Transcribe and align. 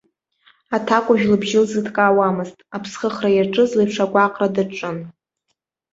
Аҭакәажә 0.75 1.25
лыбжьы 1.31 1.59
лызҭкаауамызт, 1.63 2.57
аԥсхыхра 2.75 3.29
иаҿыз 3.33 3.71
леиԥш 3.77 3.97
агәаҟра 4.03 4.47
даҿын. 4.55 4.97